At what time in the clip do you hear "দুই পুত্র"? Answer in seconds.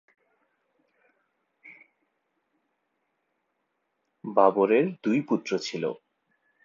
5.03-5.51